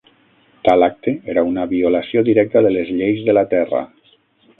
Tal 0.67 0.85
acte 0.85 1.11
era 1.33 1.43
una 1.49 1.65
violació 1.73 2.23
directa 2.31 2.63
de 2.69 2.73
les 2.77 2.89
lleis 3.01 3.21
de 3.29 3.37
la 3.39 3.45
terra. 3.53 3.83